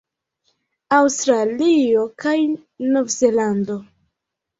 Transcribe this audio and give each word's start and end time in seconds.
Aŭstralio 0.99 2.05
kaj 2.23 2.33
Novzelando 2.95 3.77